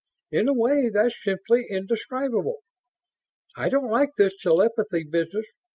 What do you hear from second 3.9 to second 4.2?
like